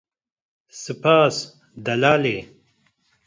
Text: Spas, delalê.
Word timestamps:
Spas, 0.79 1.35
delalê. 1.85 2.37